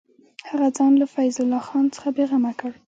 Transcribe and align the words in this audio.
هغه 0.49 0.67
ځان 0.77 0.91
له 1.01 1.05
فیض 1.13 1.35
الله 1.41 1.61
خان 1.67 1.85
څخه 1.95 2.07
بېغمه 2.17 2.51
کړ. 2.59 2.71